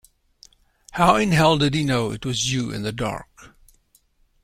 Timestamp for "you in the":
2.51-2.91